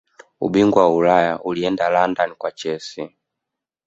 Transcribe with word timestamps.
ubingwa 0.41 0.81
wa 0.87 0.95
ulaya 0.95 1.39
ulienda 1.43 1.89
london 1.89 2.35
kwa 2.35 2.51
chelsea 2.51 3.09